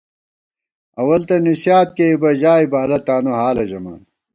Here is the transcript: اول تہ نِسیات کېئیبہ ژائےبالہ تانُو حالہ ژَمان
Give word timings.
اول 0.99 1.21
تہ 1.27 1.35
نِسیات 1.45 1.87
کېئیبہ 1.97 2.29
ژائےبالہ 2.41 2.99
تانُو 3.05 3.31
حالہ 3.39 3.63
ژَمان 3.69 4.01